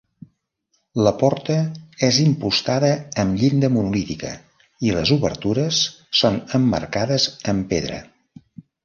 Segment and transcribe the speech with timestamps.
[1.07, 1.57] La porta
[2.07, 2.89] és impostada
[3.23, 4.31] amb llinda monolítica
[4.89, 5.83] i les obertures
[6.21, 8.01] són emmarcades amb pedra.